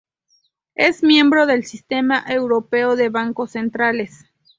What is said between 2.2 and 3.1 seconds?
Europeo de